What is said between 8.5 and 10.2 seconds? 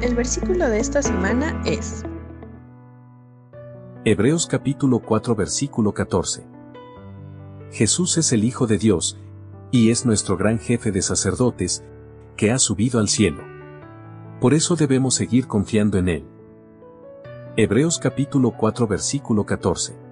de Dios, y es